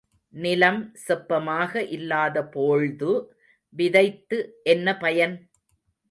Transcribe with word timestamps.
நிலம் 0.33 0.79
செப்பமாக 1.07 1.81
இல்லாதபோழ்து 1.89 3.11
விதைத்து 3.75 4.37
என்ன 4.63 4.97
பயன்?. 4.97 5.35